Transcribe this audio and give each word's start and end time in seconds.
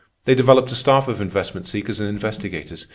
They 0.25 0.33
developed 0.33 0.71
a 0.71 0.75
staff 0.75 1.07
of 1.07 1.21
investment 1.21 1.67
seekers 1.67 1.99
and 1.99 2.09
investigators. 2.09 2.87